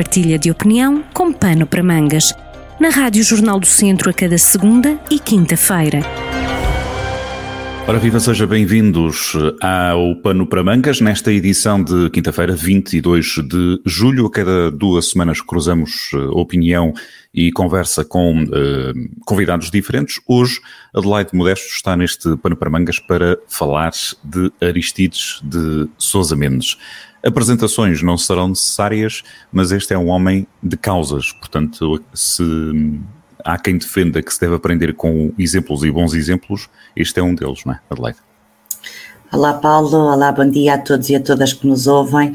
[0.00, 2.34] partilha de opinião com pano para mangas.
[2.80, 6.00] Na Rádio Jornal do Centro a cada segunda e quinta-feira.
[7.86, 14.24] Ora, viva, seja bem-vindos ao Pano para Mangas, nesta edição de quinta-feira, 22 de julho.
[14.24, 16.94] A cada duas semanas cruzamos opinião
[17.34, 20.18] e conversa com uh, convidados diferentes.
[20.26, 20.60] Hoje,
[20.94, 23.92] Adelaide Modesto está neste Pano para Mangas para falar
[24.24, 26.78] de Aristides de Sousa Mendes.
[27.24, 29.22] Apresentações não serão necessárias,
[29.52, 32.42] mas este é um homem de causas, portanto, se
[33.44, 37.34] há quem defenda que se deve aprender com exemplos e bons exemplos, este é um
[37.34, 38.18] deles, não é, Adelaide?
[39.32, 42.30] Olá Paulo, olá, bom dia a todos e a todas que nos ouvem.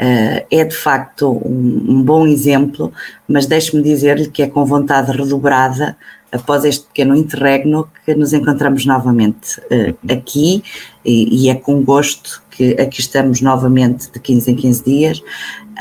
[0.00, 2.90] Uh, é de facto um bom exemplo,
[3.28, 5.96] mas deixe-me dizer-lhe que é com vontade redobrada,
[6.32, 10.62] após este pequeno interregno, que nos encontramos novamente uh, aqui
[11.04, 15.22] e, e, é com gosto que aqui estamos novamente de 15 em 15 dias.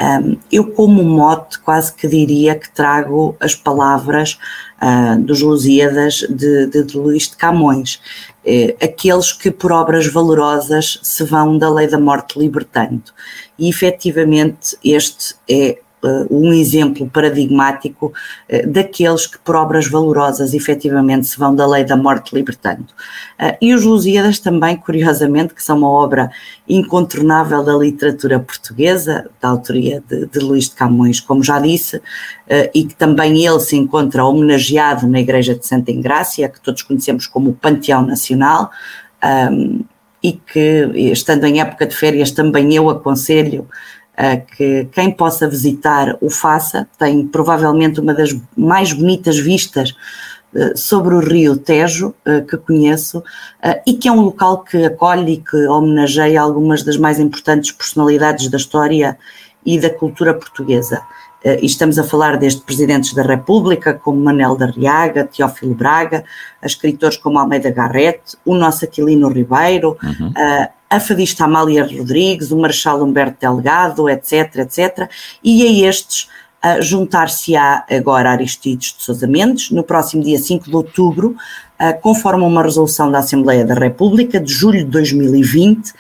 [0.02, 4.40] Um, eu, como mote, quase que diria que trago as palavras
[4.82, 8.00] uh, dos Lusíadas de, de, de Luís de Camões,
[8.46, 13.12] eh, aqueles que por obras valorosas se vão da lei da morte libertando.
[13.58, 15.80] E efetivamente este é
[16.30, 18.14] um exemplo paradigmático
[18.52, 22.88] uh, daqueles que por obras valorosas efetivamente se vão da lei da morte libertando.
[23.40, 26.32] Uh, e os Lusíadas também, curiosamente, que são uma obra
[26.68, 32.02] incontornável da literatura portuguesa, da autoria de, de Luís de Camões, como já disse,
[32.74, 37.26] e que também ele se encontra homenageado na Igreja de Santa Ingrácia, que todos conhecemos
[37.28, 38.70] como o Panteão Nacional,
[40.22, 43.68] e que, estando em época de férias, também eu aconselho
[44.36, 49.96] que quem possa visitar o faça, tem provavelmente uma das mais bonitas vistas
[50.54, 53.24] eh, sobre o rio Tejo, eh, que conheço,
[53.62, 57.72] eh, e que é um local que acolhe e que homenageia algumas das mais importantes
[57.72, 59.18] personalidades da história
[59.64, 61.02] e da cultura portuguesa.
[61.44, 66.26] E estamos a falar desde presidentes da República, como Manel da Riaga, Teófilo Braga,
[66.62, 70.34] escritores como Almeida Garrett, o nosso Aquilino Ribeiro, uhum.
[70.90, 75.10] a fadista Amália Rodrigues, o Marechal Humberto Delgado, etc, etc,
[75.42, 76.28] e a estes
[76.64, 81.36] uh, juntar-se-á agora Aristides de Sousa Mendes, no próximo dia 5 de outubro,
[81.80, 85.94] uh, conforme uma resolução da Assembleia da República de julho de 2020,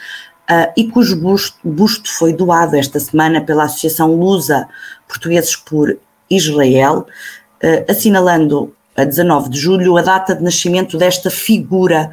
[0.49, 4.67] uh, e cujo busto, busto foi doado esta semana pela Associação Lusa
[5.07, 5.97] Portugueses por
[6.29, 7.05] Israel,
[7.63, 12.11] uh, assinalando a 19 de julho a data de nascimento desta figura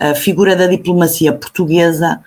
[0.00, 2.22] a figura da diplomacia portuguesa,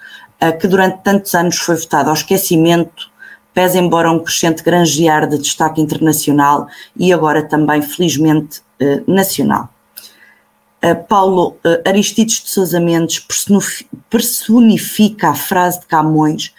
[0.60, 3.10] que durante tantos anos foi votada ao esquecimento,
[3.54, 6.68] pese embora um crescente granjear de destaque internacional
[6.98, 8.60] e agora também, felizmente,
[9.08, 9.70] nacional.
[11.08, 13.26] Paulo eh, Aristides de Sousa Mendes
[14.10, 16.54] personifica a frase de Camões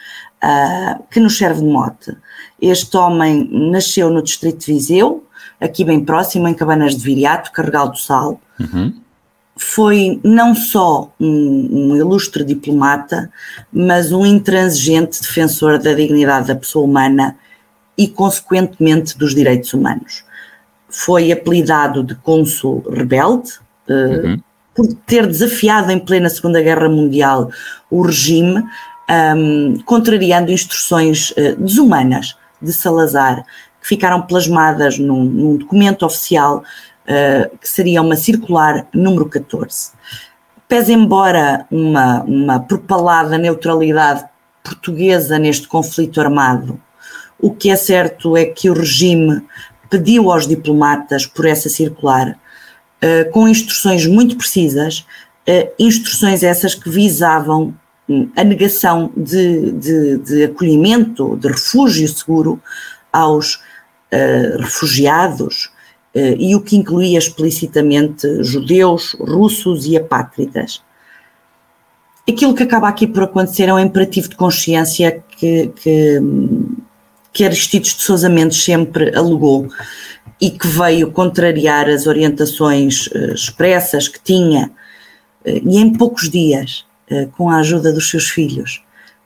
[1.08, 2.16] que nos serve de mote.
[2.60, 5.24] Este homem nasceu no distrito de Viseu,
[5.60, 8.40] aqui bem próximo, em Cabanas de Viriato, Carregal do Sal.
[8.58, 8.92] Uhum
[9.56, 13.30] foi não só um, um, ilustre diplomata,
[13.72, 17.36] mas um intransigente defensor da dignidade da pessoa humana
[17.96, 20.24] e, consequentemente, dos direitos humanos.
[20.88, 24.42] Foi apelidado de cônsul rebelde, eh, uhum.
[24.74, 27.50] por ter desafiado em plena Segunda Guerra Mundial
[27.90, 28.64] o regime,
[29.36, 33.44] um, contrariando instruções uh, desumanas de Salazar,
[33.80, 36.62] que ficaram plasmadas num, num documento oficial
[37.04, 39.92] uh, que seria uma circular número 14.
[40.68, 44.24] Pese embora uma, uma propalada neutralidade
[44.62, 46.80] portuguesa neste conflito armado,
[47.38, 49.42] o que é certo é que o regime
[49.90, 52.38] pediu aos diplomatas por essa circular,
[53.02, 55.00] uh, com instruções muito precisas,
[55.48, 57.74] uh, instruções essas que visavam
[58.08, 62.60] hum, a negação de, de, de, acolhimento, de refúgio seguro
[63.12, 65.70] aos uh, refugiados
[66.14, 70.82] eh, e o que incluía explicitamente judeus, russos e apátridas.
[72.28, 76.20] Aquilo que acaba aqui por acontecer é um imperativo de consciência que, que,
[77.32, 79.68] que Aristides de Sousa Mendes sempre alegou
[80.40, 84.70] e que veio contrariar as orientações eh, expressas que tinha,
[85.44, 86.84] eh, e em poucos dias,
[87.36, 88.82] com a ajuda dos seus filhos,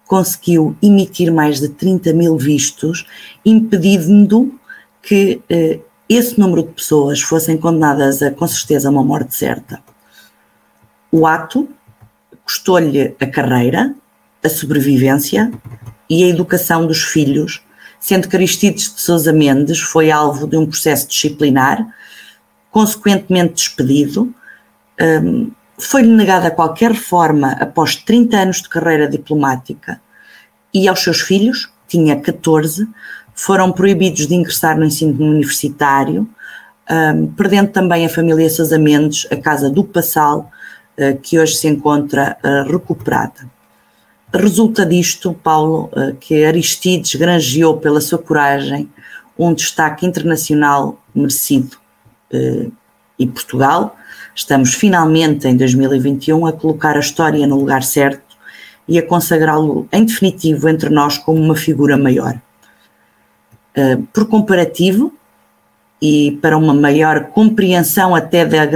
[0.07, 3.07] conseguiu emitir mais de 30 mil vistos,
[3.45, 4.59] impedindo
[5.01, 5.41] que
[6.09, 9.81] esse número de pessoas fossem condenadas a, com certeza, uma morte certa.
[11.11, 11.69] O ato
[12.45, 13.95] custou-lhe a carreira,
[14.43, 15.51] a sobrevivência
[16.09, 17.63] e a educação dos filhos,
[18.01, 21.87] sendo que Aristides de Sousa Mendes foi alvo de um processo disciplinar,
[22.71, 24.35] consequentemente despedido,
[25.01, 30.01] um, foi-lhe negada qualquer reforma após 30 anos de carreira diplomática
[30.73, 32.89] e aos seus filhos, tinha 14,
[33.35, 36.29] foram proibidos de ingressar no ensino universitário,
[36.91, 40.51] um, perdendo também a família Sousa Mendes, a casa do Passal,
[40.99, 43.56] uh, que hoje se encontra uh, recuperada.
[44.37, 48.91] Resulta disto, Paulo, uh, que Aristides granjeou pela sua coragem
[49.39, 51.77] um destaque internacional merecido.
[53.19, 53.97] e Portugal,
[54.35, 58.37] estamos finalmente em 2021 a colocar a história no lugar certo
[58.89, 62.41] e a consagrá-lo em definitivo entre nós como uma figura maior.
[64.13, 65.13] por comparativo,
[66.01, 68.67] e para uma maior compreensão até da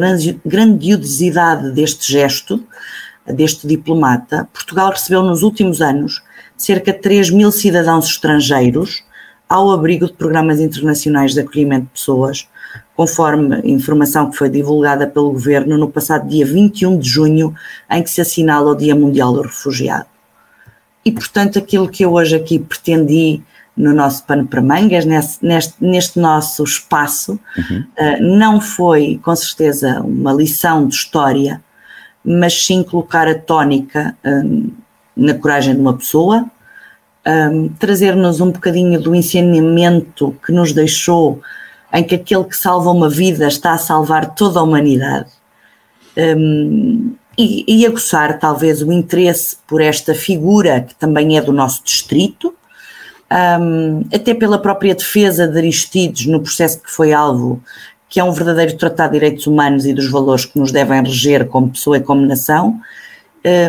[0.45, 2.65] grandiosidade deste gesto,
[3.33, 6.23] deste diplomata, Portugal recebeu nos últimos anos
[6.57, 9.03] cerca de 3 mil cidadãos estrangeiros
[9.49, 12.49] ao abrigo de programas internacionais de acolhimento de pessoas,
[12.95, 17.55] conforme informação que foi divulgada pelo Governo no passado dia 21 de junho,
[17.91, 20.07] em que se assinala o Dia Mundial do Refugiado.
[21.05, 23.43] E, portanto, aquilo que eu hoje aqui pretendi
[23.77, 27.41] no nosso pano para mangas, neste, neste, neste nosso espaço.
[27.57, 27.85] Uhum.
[27.99, 31.63] Uh, não foi, com certeza, uma lição de história,
[32.25, 34.71] mas sim colocar a tónica um,
[35.17, 36.47] na coragem de uma pessoa,
[37.27, 41.41] um, trazer-nos um bocadinho do ensinamento que nos deixou,
[41.93, 45.31] em que aquele que salva uma vida está a salvar toda a humanidade.
[46.17, 51.83] Um, e, e aguçar talvez o interesse por esta figura que também é do nosso
[51.83, 52.55] distrito,
[53.33, 57.63] um, até pela própria defesa de Aristides no processo que foi alvo,
[58.11, 61.47] que é um verdadeiro tratado de direitos humanos e dos valores que nos devem reger
[61.47, 62.81] como pessoa e como nação,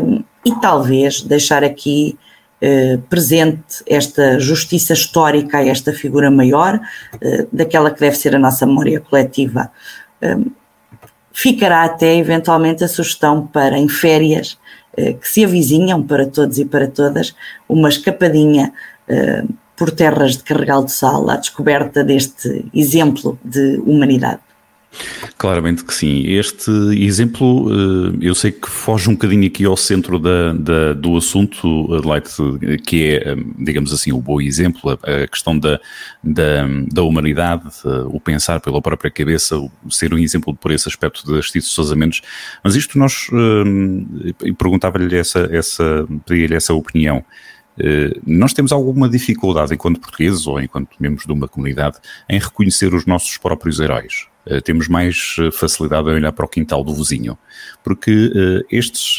[0.03, 2.17] um, e talvez deixar aqui
[2.61, 8.39] uh, presente esta justiça histórica a esta figura maior, uh, daquela que deve ser a
[8.39, 9.71] nossa memória coletiva.
[10.21, 10.51] Um,
[11.31, 14.57] ficará até eventualmente a sugestão para em férias
[14.97, 17.35] uh, que se avizinham para todos e para todas
[17.69, 18.73] uma escapadinha
[19.07, 19.43] eh,
[19.81, 24.39] por terras de Carregal de Sal à descoberta deste exemplo de humanidade.
[25.39, 26.21] Claramente que sim.
[26.27, 26.69] Este
[27.03, 31.91] exemplo, eh, eu sei que foge um bocadinho aqui ao centro da, da, do assunto,
[31.95, 32.29] Adelaide,
[32.85, 35.79] que é, eh, digamos assim, o bom exemplo, a questão da,
[36.23, 37.63] da, da humanidade,
[38.05, 39.55] o pensar pela própria cabeça,
[39.89, 41.95] ser um exemplo por esse aspecto de Aristides Sousa.
[42.63, 43.27] Mas isto nós,
[44.59, 47.25] perguntava-lhe essa, essa, pedia-lhe essa opinião.
[47.83, 51.97] Eh, nós temos alguma dificuldade, enquanto portugueses ou enquanto membros de uma comunidade,
[52.29, 54.27] em reconhecer os nossos próprios heróis.
[54.45, 57.37] Eh, temos mais eh, facilidade a olhar para o quintal do vizinho,
[57.83, 58.31] porque
[58.69, 59.17] estes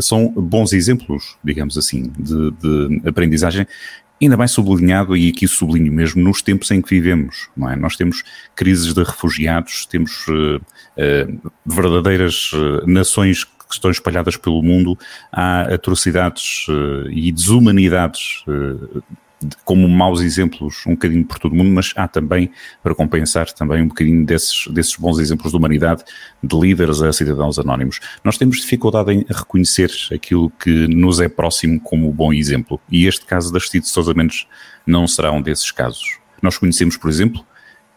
[0.00, 3.66] são bons exemplos, digamos assim, de, de aprendizagem
[4.20, 7.74] ainda bem sublinhado, e aqui sublinho mesmo, nos tempos em que vivemos, não é?
[7.74, 8.22] Nós temos
[8.54, 14.98] crises de refugiados, temos uh, uh, verdadeiras uh, nações estão espalhadas pelo mundo,
[15.30, 19.02] há atrocidades uh, e desumanidades uh,
[19.64, 22.50] como maus exemplos um bocadinho por todo o mundo, mas há também,
[22.82, 26.04] para compensar também um bocadinho desses, desses bons exemplos de humanidade,
[26.42, 28.00] de líderes a cidadãos anónimos.
[28.24, 33.24] Nós temos dificuldade em reconhecer aquilo que nos é próximo como bom exemplo, e este
[33.24, 34.46] caso da Justiça de Sousa Mendes
[34.86, 36.18] não será um desses casos.
[36.40, 37.44] Nós conhecemos, por exemplo,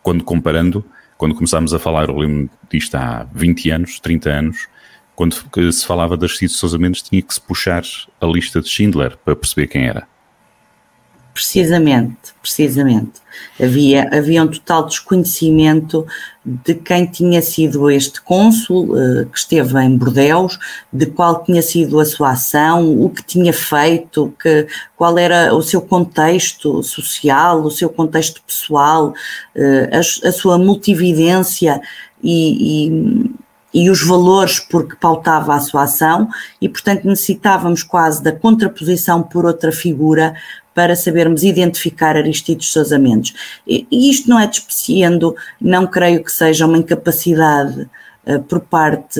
[0.01, 0.86] quando comparando,
[1.18, 4.68] quando começámos a falar, eu lembro disto há 20 anos, 30 anos,
[5.16, 5.36] quando
[5.72, 7.84] se falava das Cid Sousa Mendes, tinha que se puxar
[8.20, 10.08] a lista de Schindler para perceber quem era.
[11.36, 13.12] Precisamente, precisamente.
[13.62, 16.08] Havia, havia um total desconhecimento
[16.46, 20.58] de quem tinha sido este cônsul uh, que esteve em Bordeus,
[20.94, 25.62] de qual tinha sido a sua ação, o que tinha feito, que, qual era o
[25.62, 29.13] seu contexto social, o seu contexto pessoal,
[29.58, 31.82] uh, a, a, sua multividência
[32.24, 33.36] e, e
[33.75, 36.29] e os valores por que pautava a sua ação,
[36.62, 40.34] e portanto necessitávamos quase da contraposição por outra figura
[40.74, 43.34] para sabermos identificar Aristides Sousa Mendes.
[43.67, 47.89] E, isto não é despreciando, não creio que seja uma incapacidade
[48.25, 49.20] uh, por parte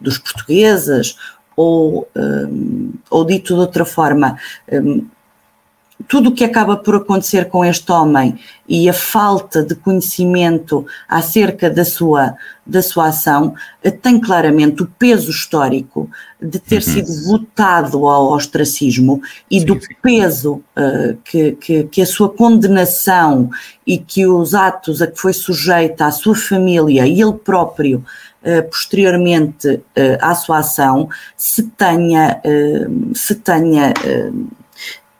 [0.00, 1.16] dos portugueses,
[1.54, 4.38] ou, um, ou dito de outra forma,
[4.72, 5.04] um,
[6.08, 11.68] tudo o que acaba por acontecer com este homem e a falta de conhecimento acerca
[11.68, 16.08] da sua, da sua ação eh, tem claramente o peso histórico
[16.40, 16.80] de ter uhum.
[16.80, 19.88] sido votado ao ostracismo e sim, do sim.
[20.00, 23.50] peso uh, que, que, que, a sua condenação
[23.86, 28.04] e que os atos a que foi sujeita a sua família e ele próprio
[28.42, 29.82] uh, posteriormente uh,
[30.20, 32.40] à sua ação se tenha,
[33.14, 33.92] se tenha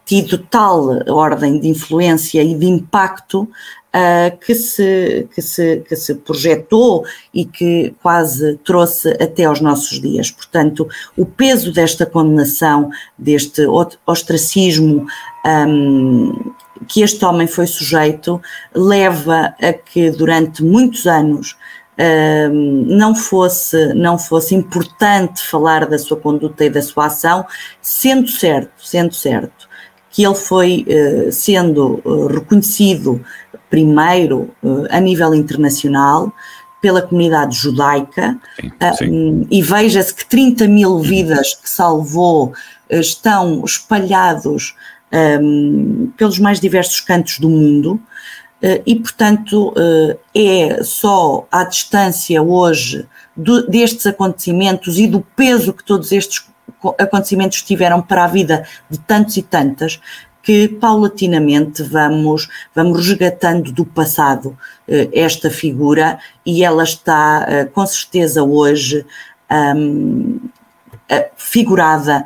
[0.05, 6.15] tido tal ordem de influência e de impacto uh, que, se, que, se, que se
[6.17, 10.31] projetou e que quase trouxe até aos nossos dias.
[10.31, 13.67] Portanto, o peso desta condenação, deste
[14.07, 15.07] ostracismo
[15.47, 16.53] um,
[16.89, 18.41] que este homem foi sujeito
[18.75, 21.57] leva a que durante muitos anos
[22.89, 27.47] não fosse não fosse importante falar da sua conduta e da sua ação,
[27.81, 29.69] sendo certo, sendo certo
[30.13, 33.25] que ele foi uh, sendo uh, reconhecido
[33.69, 36.33] primeiro uh, a nível internacional
[36.81, 39.47] pela comunidade judaica sim, sim.
[39.51, 42.53] e veja-se que 30 mil vidas que salvou
[42.91, 44.77] estão espalhados
[45.41, 48.01] um, pelos mais diversos cantos do mundo
[48.63, 53.07] eh, e, portanto, eh, é só à distância hoje
[53.69, 56.47] destes acontecimentos e do peso que todos estes
[56.99, 60.01] acontecimentos tiveram para a vida de tantos e tantas
[60.43, 64.59] que paulatinamente vamos, vamos resgatando do passado
[64.89, 69.07] eh, esta figura e ela está com certeza hoje
[69.77, 70.41] um,
[71.37, 72.25] figurada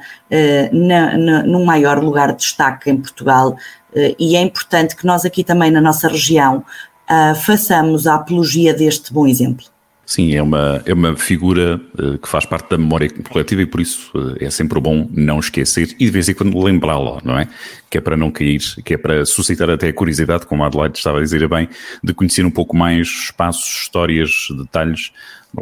[0.72, 3.56] na, na, num maior lugar de destaque em Portugal
[3.96, 8.74] eh, e é importante que nós aqui também na nossa região uh, façamos a apologia
[8.74, 9.64] deste bom exemplo.
[10.06, 13.80] Sim, é uma, é uma figura uh, que faz parte da memória coletiva e por
[13.80, 17.48] isso uh, é sempre bom não esquecer e de vez em quando lembrá-la, não é?
[17.90, 20.96] Que é para não cair, que é para suscitar até a curiosidade, como a Adelaide
[20.96, 21.68] estava a dizer bem,
[22.04, 25.10] de conhecer um pouco mais espaços, histórias, detalhes.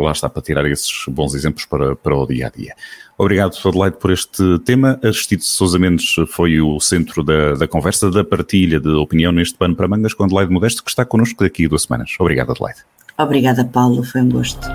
[0.03, 2.75] Lá está para tirar esses bons exemplos para, para o dia a dia.
[3.17, 4.99] Obrigado, Adelaide, por este tema.
[5.03, 9.77] Aristides Sousa Mendes foi o centro da, da conversa, da partilha de opinião neste pano
[9.77, 12.15] para mangas com Adelaide Modesto, que está connosco daqui a duas semanas.
[12.19, 12.81] Obrigado, Adelaide.
[13.17, 14.03] Obrigada, Paulo.
[14.03, 14.67] Foi um gosto.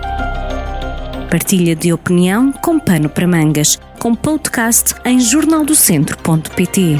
[1.29, 6.97] Partilha de opinião com pano para mangas, com podcast em jornaldocentro.pt.